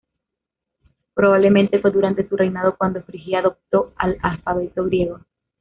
Probablemente, 1.13 1.77
fue 1.77 1.91
durante 1.91 2.27
su 2.27 2.35
reinado 2.35 2.75
cuando 2.75 3.03
Frigia 3.03 3.37
adoptó 3.37 3.93
el 4.03 4.17
alfabeto 4.23 4.85
griego. 4.85 5.19